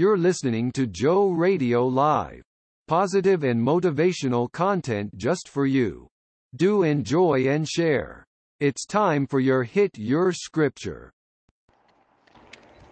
[0.00, 2.42] You're listening to Joe Radio Live.
[2.88, 6.08] Positive and motivational content just for you.
[6.56, 8.24] Do enjoy and share.
[8.60, 11.12] It's time for your Hit Your Scripture.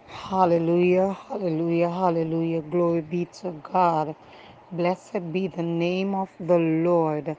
[0.05, 2.61] Hallelujah, hallelujah, hallelujah.
[2.61, 4.15] Glory be to God.
[4.73, 7.35] Blessed be the name of the Lord.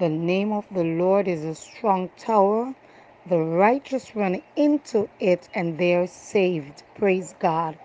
[0.00, 2.74] The name of the Lord is a strong tower.
[3.30, 6.82] The righteous run into it and they are saved.
[6.98, 7.78] Praise God.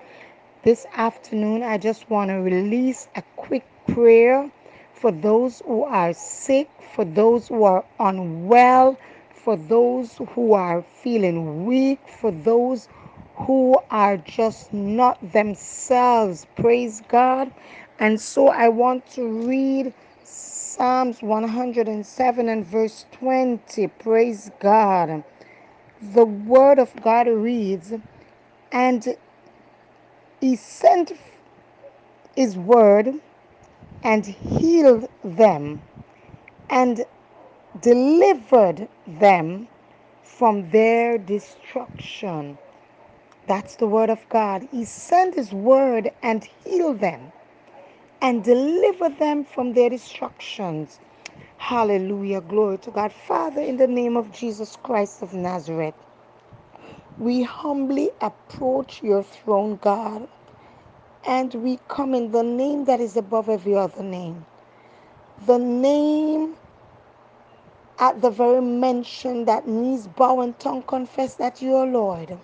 [0.61, 4.51] This afternoon, I just want to release a quick prayer
[4.93, 8.99] for those who are sick, for those who are unwell,
[9.33, 12.89] for those who are feeling weak, for those
[13.35, 16.45] who are just not themselves.
[16.57, 17.49] Praise God.
[17.99, 19.93] And so I want to read
[20.25, 23.87] Psalms 107 and verse 20.
[23.87, 25.23] Praise God.
[26.01, 27.93] The word of God reads,
[28.73, 29.15] And
[30.41, 31.13] he sent
[32.35, 33.13] his word
[34.03, 35.81] and healed them
[36.69, 37.05] and
[37.81, 39.67] delivered them
[40.23, 42.57] from their destruction.
[43.47, 44.67] That's the word of God.
[44.71, 47.33] He sent his word and healed them
[48.21, 50.99] and delivered them from their destructions.
[51.57, 52.41] Hallelujah.
[52.41, 53.13] Glory to God.
[53.13, 55.95] Father, in the name of Jesus Christ of Nazareth,
[57.19, 60.29] we humbly approach your throne, God,
[61.27, 64.45] and we come in the name that is above every other name.
[65.45, 66.55] The name
[67.99, 72.39] at the very mention that knees bow and tongue confess that you are Lord.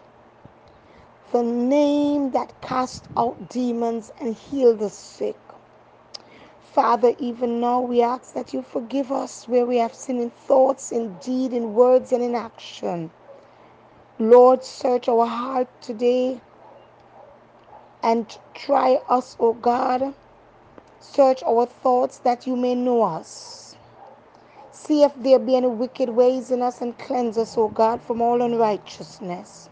[1.34, 5.38] The name that casts out demons and heal the sick.
[6.74, 10.92] Father, even now we ask that you forgive us where we have sinned in thoughts,
[10.92, 13.12] in deed, in words, and in action.
[14.20, 16.42] Lord, search our heart today
[18.04, 20.14] and try us, O God.
[21.00, 23.76] Search our thoughts that you may know us.
[24.72, 28.22] See if there be any wicked ways in us and cleanse us, O God, from
[28.22, 29.70] all unrighteousness.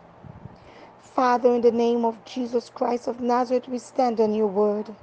[1.00, 4.96] Father, in the name of Jesus Christ of Nazareth, we stand on your word.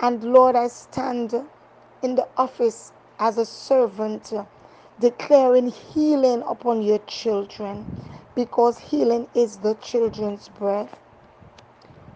[0.00, 1.34] And Lord, I stand
[2.02, 4.32] in the office as a servant,
[5.00, 7.86] declaring healing upon your children,
[8.36, 10.88] because healing is the children's bread.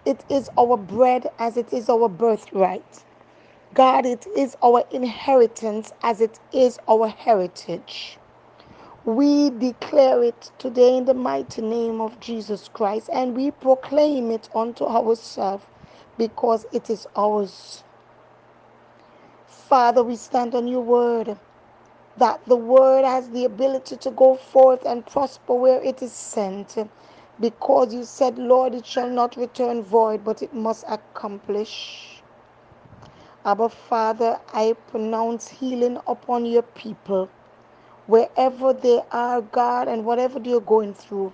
[0.07, 3.05] It is our bread as it is our birthright.
[3.75, 8.19] God, it is our inheritance as it is our heritage.
[9.05, 14.49] We declare it today in the mighty name of Jesus Christ and we proclaim it
[14.55, 15.65] unto ourselves
[16.19, 17.85] because it is ours.
[19.47, 21.39] Father, we stand on your word
[22.19, 26.77] that the word has the ability to go forth and prosper where it is sent
[27.41, 32.23] because you said, Lord, it shall not return void, but it must accomplish.
[33.45, 37.31] Abba, Father, I pronounce healing upon your people
[38.07, 41.33] wherever they are, God, and whatever they're going through,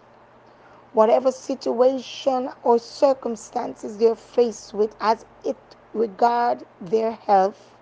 [0.93, 5.57] whatever situation or circumstances they're faced with as it
[5.95, 7.73] regard their health.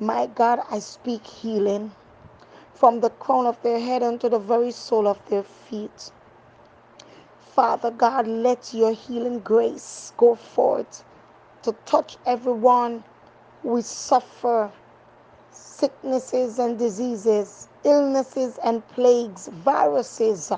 [0.00, 1.92] My God, I speak healing
[2.80, 6.12] from the crown of their head unto the very sole of their feet.
[7.40, 11.04] Father God, let your healing grace go forth
[11.62, 13.04] to touch everyone
[13.62, 14.72] who suffer
[15.52, 20.50] sicknesses and diseases, illnesses and plagues, viruses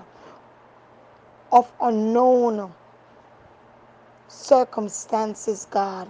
[1.53, 2.72] of unknown
[4.28, 6.09] circumstances, God.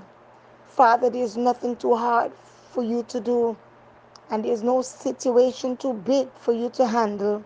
[0.67, 2.33] Father, there's nothing too hard
[2.73, 3.57] for you to do,
[4.33, 7.45] and there's no situation too big for you to handle.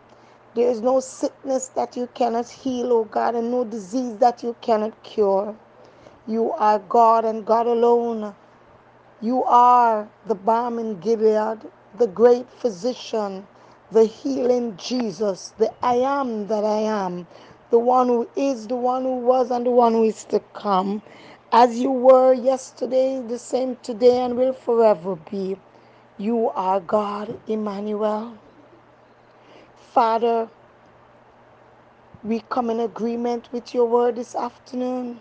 [0.54, 4.56] There is no sickness that you cannot heal, oh God, and no disease that you
[4.62, 5.56] cannot cure.
[6.26, 8.34] You are God and God alone.
[9.20, 11.60] You are the balm in Gilead,
[11.98, 13.48] the great physician,
[13.92, 17.26] the healing Jesus, the I am that I am,
[17.70, 21.02] the one who is, the one who was, and the one who is to come.
[21.52, 25.56] As you were yesterday, the same today, and will forever be.
[26.18, 28.38] You are God, Emmanuel.
[29.76, 30.48] Father,
[32.24, 35.20] we come in agreement with your word this afternoon.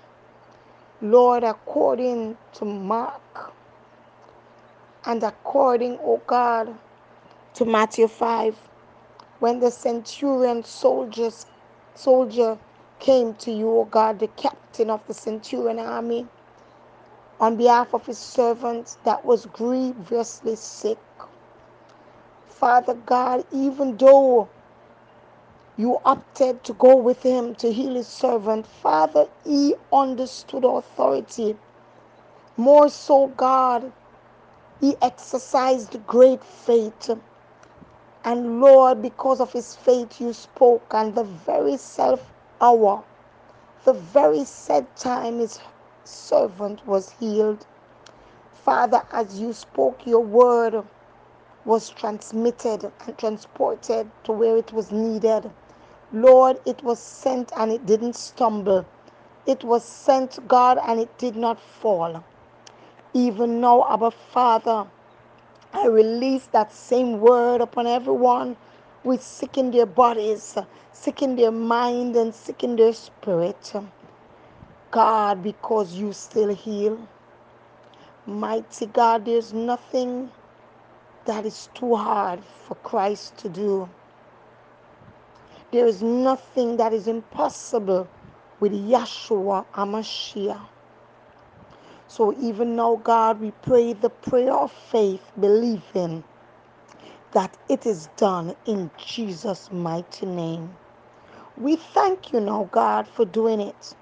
[1.01, 3.53] Lord, according to Mark
[5.05, 6.75] and according, O God,
[7.55, 8.57] to Matthew 5,
[9.39, 11.47] when the centurion soldiers
[11.95, 12.57] soldier
[12.99, 16.27] came to you, O God, the captain of the centurion army,
[17.39, 20.99] on behalf of his servant that was grievously sick.
[22.47, 24.49] Father God, even though
[25.77, 31.55] you opted to go with him to heal his servant, Father, he understood authority
[32.57, 33.91] More so, God,
[34.81, 37.11] he exercised great faith.
[38.25, 42.31] And Lord, because of his faith, you spoke, and the very self
[42.61, 43.03] hour,
[43.85, 45.59] the very said time, his
[46.07, 47.65] servant was healed.
[48.53, 50.83] Father, as you spoke, your word
[51.65, 55.51] was transmitted and transported to where it was needed.
[56.13, 58.85] Lord, it was sent and it didn't stumble.
[59.47, 62.23] It was sent, God, and it did not fall.
[63.13, 64.87] Even now, Abba Father,
[65.73, 68.57] I release that same word upon everyone
[69.05, 70.57] is sick in their bodies,
[70.93, 73.73] sick in their mind, and sick in their spirit.
[74.95, 76.99] God, because you still heal.
[78.27, 80.31] Mighty God, there's nothing
[81.25, 83.89] that is too hard for Christ to do.
[85.71, 88.09] There is nothing that is impossible
[88.61, 90.67] with Yeshua HaMashiach.
[92.07, 96.23] So even now, God, we pray the prayer of faith, believing
[97.33, 100.75] that it is done in Jesus' mighty name.
[101.57, 103.95] We thank you now, God, for doing it.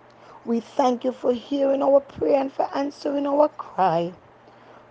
[0.45, 4.13] We thank you for hearing our prayer and for answering our cry.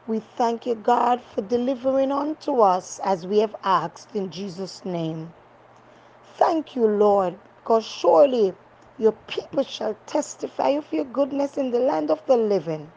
[0.07, 5.33] We thank you, God, for delivering unto us as we have asked in Jesus' name.
[6.37, 8.55] Thank you, Lord, because surely
[8.99, 12.91] your people shall testify of your goodness in the land of the living.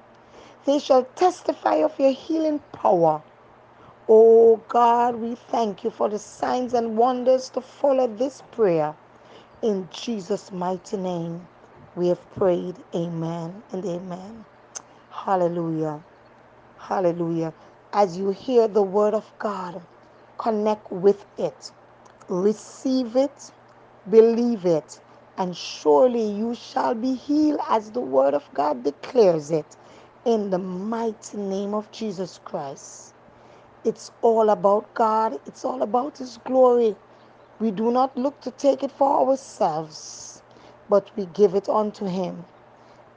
[0.65, 3.23] They shall testify of your healing power.
[4.09, 8.95] Oh God, we thank you for the signs and wonders to follow this prayer.
[9.63, 11.47] In Jesus' mighty name,
[11.97, 12.75] we have prayed.
[12.95, 14.45] Amen and amen.
[15.12, 16.01] Hallelujah.
[16.80, 17.53] Hallelujah.
[17.94, 19.81] As you hear the word of God,
[20.38, 21.71] connect with it,
[22.30, 23.51] receive it,
[24.09, 25.00] believe it,
[25.38, 29.77] and surely you shall be healed as the word of God declares it
[30.25, 33.13] in the mighty name of Jesus Christ.
[33.86, 36.95] It's all about God, it's all about His glory.
[37.59, 40.34] We do not look to take it for ourselves,
[40.89, 42.45] but we give it unto Him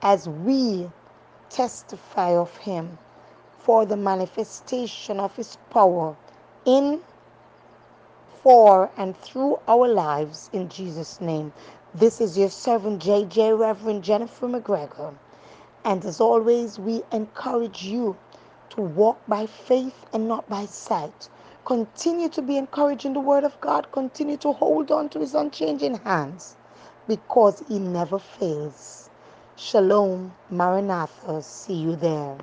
[0.02, 0.90] as we
[1.50, 2.98] testify of Him
[3.60, 6.16] for the manifestation of His power
[6.66, 7.00] in,
[8.42, 11.52] for, and through our lives in Jesus' name.
[11.94, 15.14] This is your servant, JJ Reverend Jennifer McGregor.
[15.84, 18.16] And as always, we encourage you
[18.70, 21.30] to walk by faith and not by sight.
[21.66, 23.92] Continue to be encouraged in the Word of God.
[23.92, 26.56] Continue to hold on to His unchanging hands
[27.08, 29.10] because He never fails.
[29.56, 31.42] Shalom, Maranatha.
[31.42, 32.38] See you there.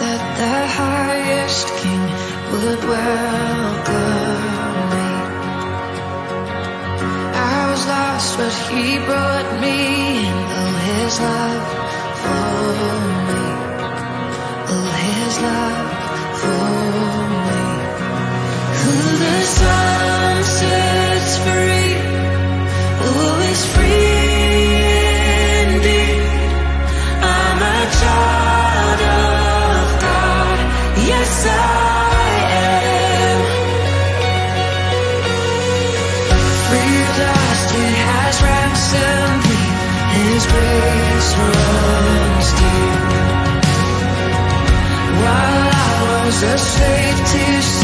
[0.00, 2.04] That the highest king
[2.52, 4.53] would welcome
[8.36, 9.76] but he brought me
[10.26, 10.36] in.
[10.58, 11.66] Oh, his love
[12.22, 12.46] for
[13.28, 13.44] me.
[14.74, 15.80] Oh, his love
[16.40, 16.66] for
[17.44, 17.62] me.
[18.80, 20.93] Who the sun
[46.34, 47.83] I was a slave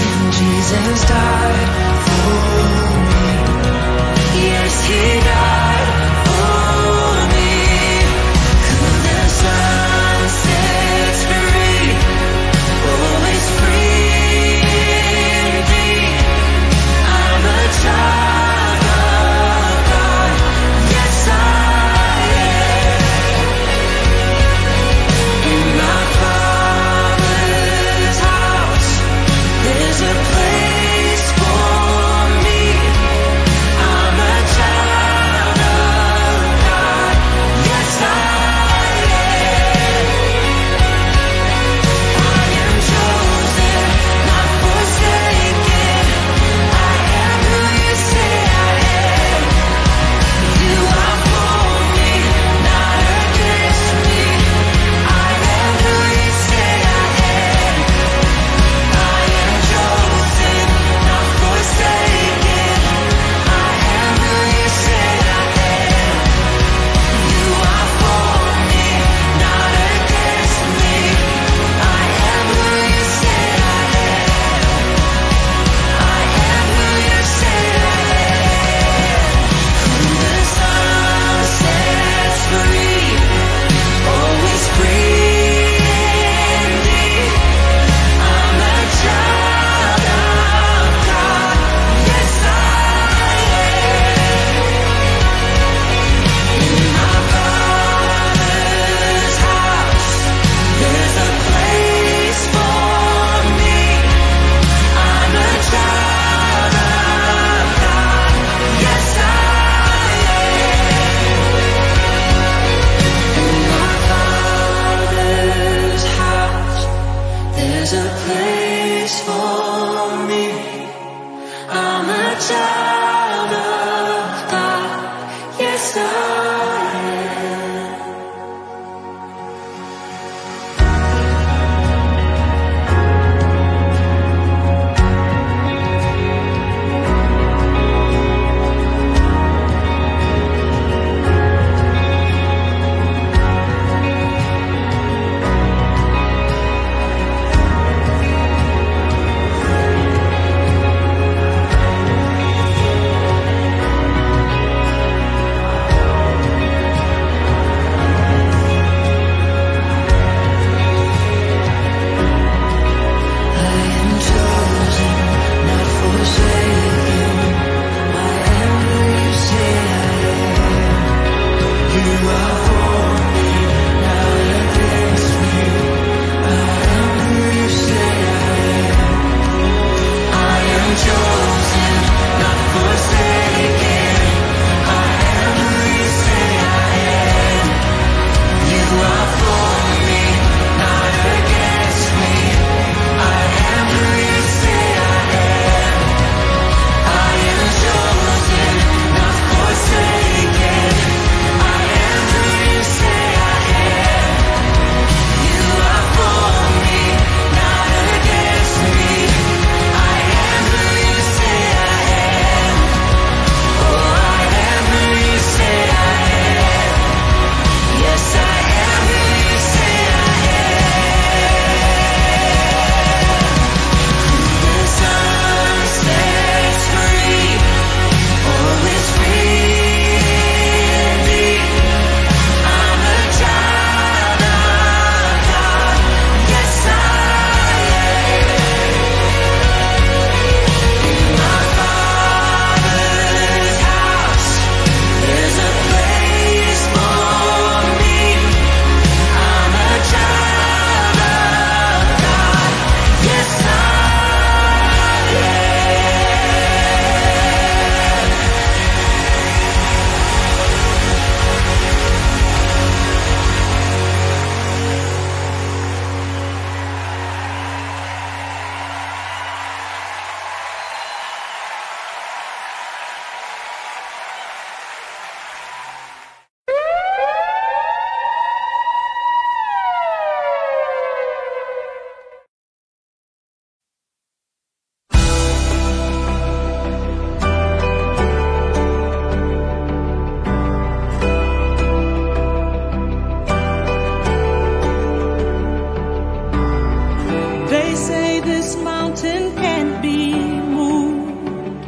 [299.10, 300.34] mountain can't be
[300.76, 301.84] moved.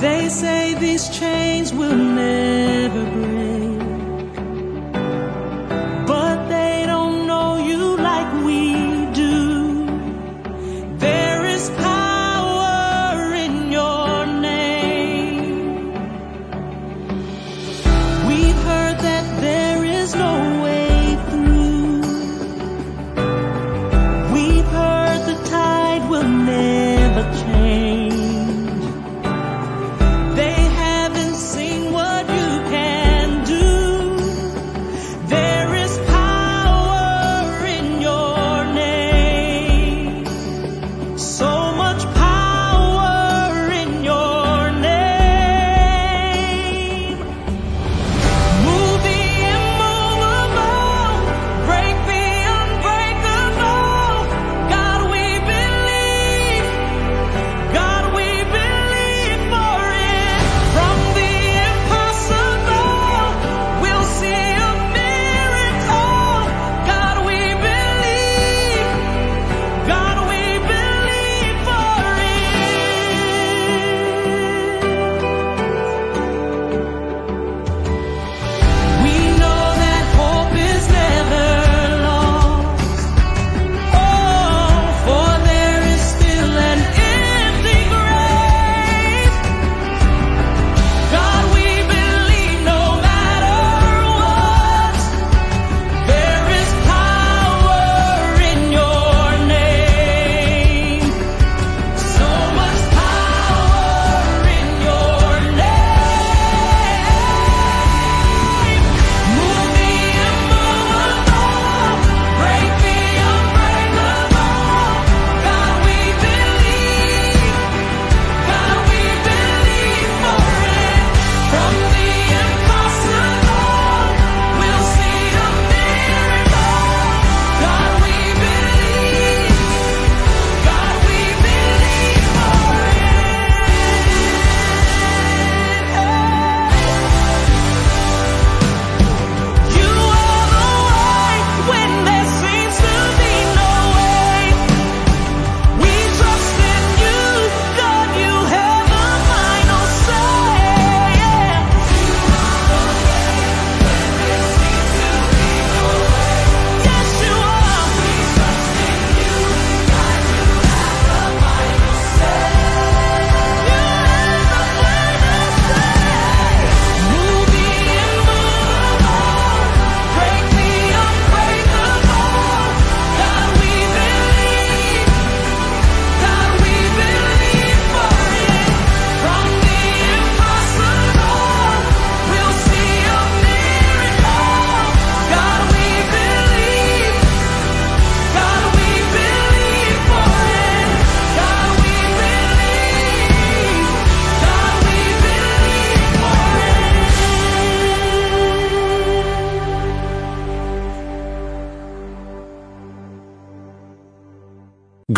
[0.00, 3.35] They say these chains will never break.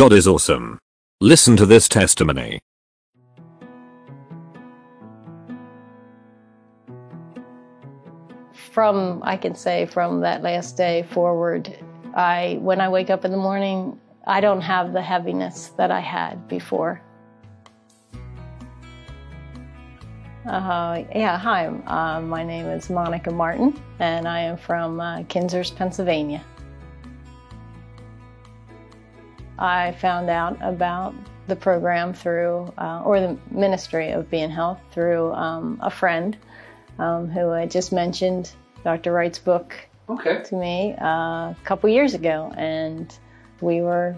[0.08, 0.78] God is awesome.
[1.20, 2.60] Listen to this testimony.
[8.72, 11.78] from I can say from that last day forward,
[12.14, 16.00] I when I wake up in the morning, I don't have the heaviness that I
[16.00, 17.02] had before.
[20.46, 21.66] Uh, yeah, hi.
[21.66, 26.42] Uh, my name is Monica Martin, and I am from uh, Kinzers, Pennsylvania.
[29.58, 31.14] I found out about
[31.48, 36.36] the program through, uh, or the Ministry of Be in Health through um, a friend
[36.98, 38.52] um, who had just mentioned
[38.84, 39.12] Dr.
[39.12, 39.74] Wright's book
[40.10, 40.42] Okay.
[40.44, 43.14] to me uh, a couple years ago, and
[43.60, 44.16] we were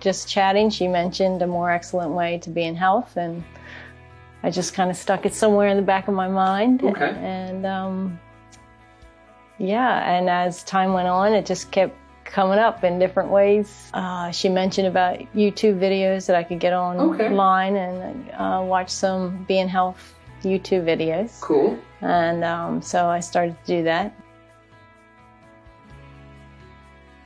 [0.00, 0.70] just chatting.
[0.70, 3.42] She mentioned a more excellent way to be in health, and
[4.42, 6.82] I just kind of stuck it somewhere in the back of my mind.
[6.84, 7.14] Okay.
[7.18, 8.20] And um,
[9.58, 13.90] yeah, and as time went on, it just kept coming up in different ways.
[13.94, 17.28] Uh, she mentioned about YouTube videos that I could get Okay.
[17.28, 21.40] online and uh, watch some Be in Health YouTube videos.
[21.40, 21.78] Cool.
[22.00, 24.14] And um, so I started to do that.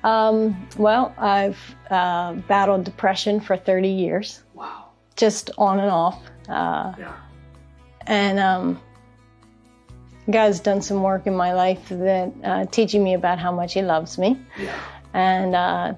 [0.04, 1.58] Um, well, I've
[1.90, 4.90] uh, battled depression for 30 years, Wow.
[5.16, 6.22] just on and off.
[6.48, 7.14] Uh, Yeah.
[8.06, 8.80] and um,
[10.30, 13.82] God's done some work in my life that uh, teaching me about how much He
[13.82, 14.78] loves me, Yeah.
[15.14, 15.94] and uh,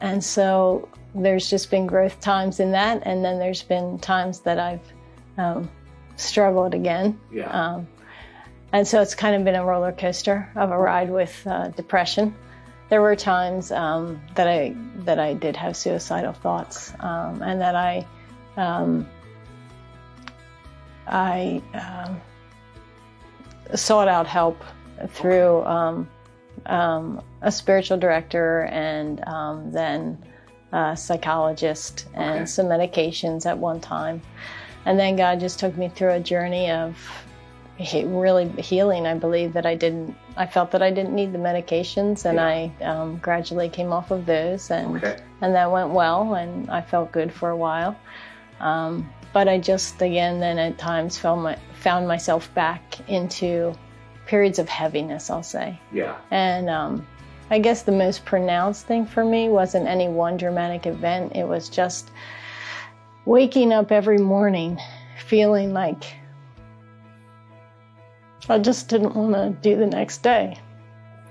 [0.00, 4.58] and so there's just been growth times in that, and then there's been times that
[4.58, 4.92] I've
[5.38, 5.70] um,
[6.16, 7.18] struggled again.
[7.32, 7.50] Yeah.
[7.50, 7.86] Um,
[8.72, 12.34] and so it's kind of been a roller coaster of a ride with uh, depression.
[12.90, 17.74] There were times um, that I that I did have suicidal thoughts, um, and that
[17.76, 18.06] I
[18.56, 19.06] um,
[21.06, 22.20] I um,
[23.74, 24.62] sought out help
[25.08, 26.08] through um,
[26.66, 30.18] um, a spiritual director and um, then
[30.72, 32.46] a psychologist and Okay.
[32.46, 34.20] some medications at one time.
[34.86, 36.96] And then God just took me through a journey of
[37.76, 39.06] he- really healing.
[39.06, 42.70] I believe that I didn't, I felt that I didn't need the medications and I
[42.82, 45.16] um, gradually came off of those and, Okay.
[45.40, 47.96] and that went well and I felt good for a while.
[48.60, 53.74] Um, but I just, again, then at times found, my, found myself back into
[54.26, 55.78] periods of heaviness, I'll say.
[55.92, 56.16] Yeah.
[56.30, 57.06] And um,
[57.50, 61.36] I guess the most pronounced thing for me wasn't any one dramatic event.
[61.36, 62.10] It was just
[63.24, 64.78] waking up every morning
[65.18, 66.04] feeling like
[68.48, 70.58] I just didn't want to do the next day.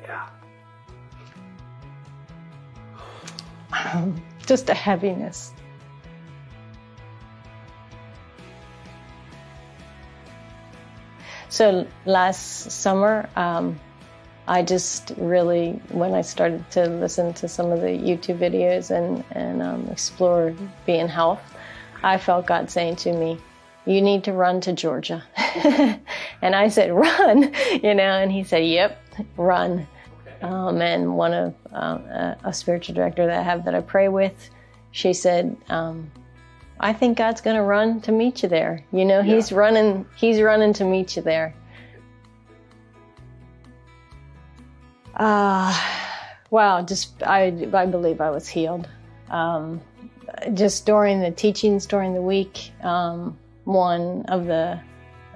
[0.03, 0.27] Yeah.
[4.47, 5.53] Just a heaviness.
[11.53, 13.79] So last summer, um,
[14.47, 19.23] I just really, when I started to listen to some of the YouTube videos and,
[19.29, 20.55] and um, explore
[20.87, 21.43] Be in Health,
[22.01, 23.37] I felt God saying to me,
[23.85, 25.23] You need to run to Georgia.
[26.41, 27.43] and I said, Run,
[27.83, 28.99] you know, and he said, Yep,
[29.37, 29.87] run.
[30.41, 34.07] Um, and one of um, a, a spiritual director that I have that I pray
[34.07, 34.49] with,
[34.89, 36.09] she said, um,
[36.79, 38.83] I think God's going to run to meet you there.
[38.91, 41.55] You know, he's running, he's running to meet you there.
[45.15, 45.79] Uh,
[46.49, 48.87] wow, just, I, I believe I was healed.
[49.29, 49.81] Um,
[50.53, 54.79] just during the teachings during the week, um, one of the,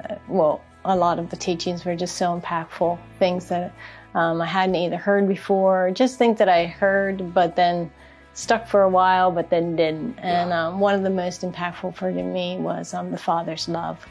[0.09, 2.97] uh, well, a lot of the teachings were just so impactful.
[3.19, 3.73] Things that
[4.15, 7.91] um, I hadn't either heard before, just things that I heard, but then
[8.37, 10.15] stuck for a while, but then didn't.
[10.19, 14.05] And um, one of the most impactful for me was um, the Father's love.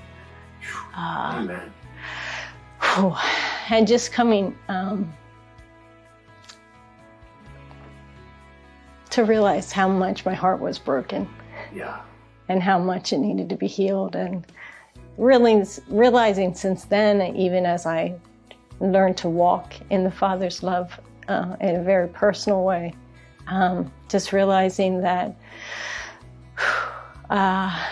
[0.99, 1.73] Amen.
[2.83, 3.15] Whew.
[3.71, 5.13] And just coming um,
[9.11, 11.29] to realize how much my heart was broken
[11.73, 12.01] Yeah.
[12.49, 14.17] and how much it needed to be healed.
[14.17, 14.45] And
[15.19, 18.17] really realizing since then, even as I
[18.81, 22.93] learned to walk in the Father's love uh, in a very personal way,
[23.47, 25.37] um, just realizing that
[27.31, 27.87] uh,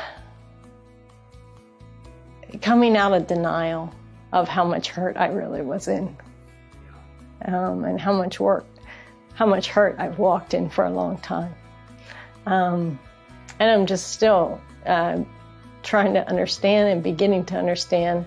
[2.61, 3.93] coming out of denial
[4.33, 6.17] of how much hurt I really was in,
[7.45, 8.67] um, and how much work,
[9.35, 11.55] how much hurt I've walked in for a long time.
[12.47, 12.99] Um,
[13.59, 15.21] and I'm just still uh,
[15.83, 18.27] trying to understand and beginning to understand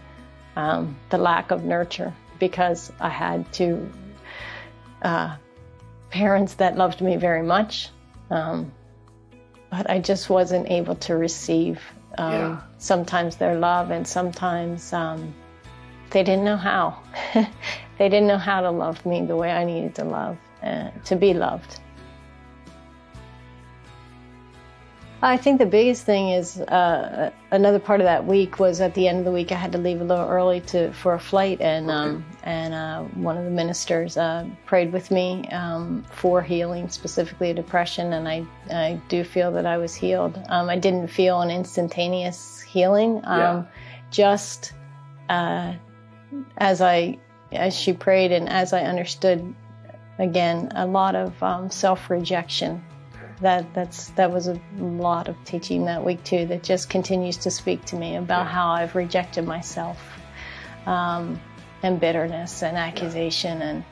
[0.56, 3.92] um, the lack of nurture because I had to
[5.02, 5.36] uh,
[6.10, 7.90] parents that loved me very much,
[8.30, 8.72] um,
[9.70, 11.82] but I just wasn't able to receive
[12.18, 12.62] um, Yeah.
[12.78, 15.34] sometimes their love and sometimes um,
[16.12, 17.00] they didn't know how.
[17.34, 21.16] they didn't know how to love me the way I needed to love, uh, to
[21.16, 21.80] be loved.
[25.22, 29.08] I think the biggest thing is uh, another part of that week was at the
[29.08, 31.60] end of the week I had to leave a little early to for a flight
[31.60, 36.88] and um, and uh, one of the ministers uh, prayed with me um, for healing
[36.90, 40.40] specifically a depression and I I do feel that I was healed.
[40.50, 43.22] Um, I didn't feel an instantaneous healing.
[43.24, 43.64] Um, Yeah.
[44.12, 44.74] Just
[45.30, 45.74] uh,
[46.58, 47.18] as I
[47.52, 49.56] as she prayed and as I understood
[50.20, 52.84] again a lot of um, self rejection
[53.42, 57.52] that that's that was a lot of teaching that week too that just continues to
[57.52, 60.00] speak to me about how I've rejected myself
[60.86, 61.40] um,
[61.84, 63.84] and bitterness and accusation and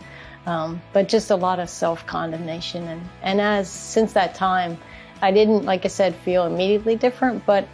[0.45, 4.77] um, but just a lot of self condemnation and and as since that time
[5.21, 7.67] I didn't like I said feel immediately different but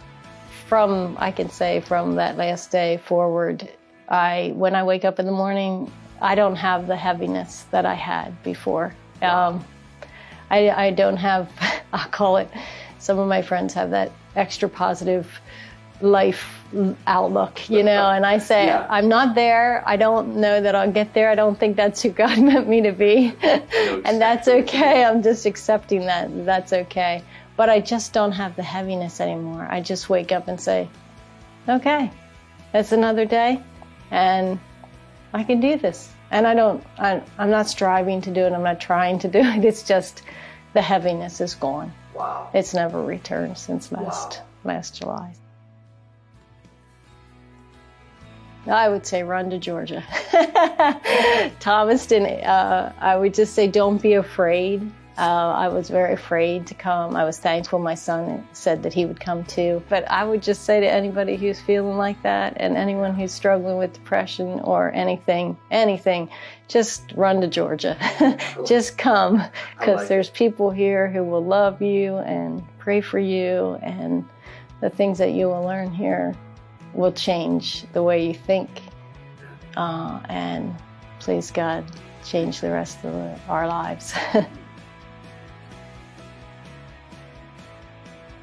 [0.66, 3.70] from I can say from that last day forward
[4.08, 5.90] I when I wake up in the morning
[6.22, 8.94] I don't have the heaviness that I had before.
[9.22, 9.64] Um,
[10.52, 11.50] I, I don't have,
[11.92, 12.48] I'll call it,
[12.98, 15.26] some of my friends have that extra positive
[16.00, 16.58] life
[17.06, 18.86] outlook, you know, and I say, Yeah.
[18.88, 19.82] I'm not there.
[19.86, 21.30] I don't know that I'll get there.
[21.30, 23.34] I don't think that's who God meant me to be.
[23.42, 25.04] and that's exactly what you okay.
[25.04, 26.44] I'm just accepting that.
[26.46, 27.22] That's okay.
[27.56, 29.68] But I just don't have the heaviness anymore.
[29.70, 30.88] I just wake up and say,
[31.68, 32.10] okay,
[32.72, 33.62] it's another day
[34.10, 34.58] and
[35.34, 36.10] I can do this.
[36.32, 38.52] And I don't, I, I'm not striving to do it.
[38.52, 39.64] I'm not trying to do it.
[39.64, 40.22] It's just
[40.72, 41.92] the heaviness is gone.
[42.14, 42.48] Wow.
[42.52, 45.34] It's never returned since last, last July.
[48.66, 50.04] I would say run to Georgia.
[51.60, 54.88] Thomaston, uh, I would just say don't be afraid.
[55.18, 57.16] Uh, I was very afraid to come.
[57.16, 59.82] I was thankful my son said that he would come too.
[59.90, 63.76] But I would just say to anybody who's feeling like that and anyone who's struggling
[63.76, 66.30] with depression or anything, anything,
[66.66, 67.96] just run to Georgia.
[68.66, 69.42] just come
[69.78, 74.24] because like there's people here who will love you and pray for you and
[74.80, 76.34] the things that you will learn here
[76.94, 78.68] will change the way you think
[79.76, 80.74] uh, and
[81.20, 81.84] please God
[82.24, 84.14] change the rest of the, our lives.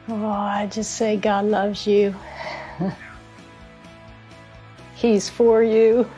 [0.09, 2.15] oh, I just say God loves you.
[4.95, 6.09] He's for you,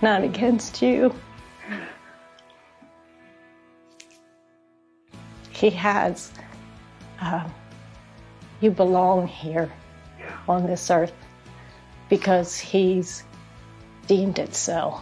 [0.00, 1.14] not against you.
[5.50, 6.32] He has.
[7.20, 7.48] Uh,
[8.60, 9.70] you belong here
[10.48, 11.12] on this earth
[12.08, 13.24] because He's
[14.06, 15.00] deemed it so.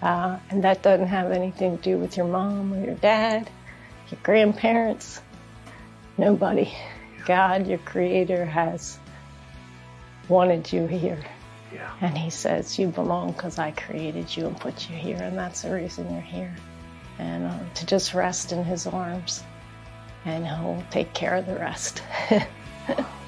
[0.00, 3.48] Uh, and that doesn't have anything to do with your mom or your dad,
[4.10, 5.20] your grandparents,
[6.18, 6.72] nobody.
[7.24, 8.98] God, your creator, has
[10.28, 11.22] wanted you here.
[11.72, 11.92] Yeah.
[12.00, 15.62] And he says, You belong because I created you and put you here, and that's
[15.62, 16.54] the reason you're here.
[17.18, 19.42] And uh, to just rest in his arms,
[20.24, 22.02] and he'll take care of the rest.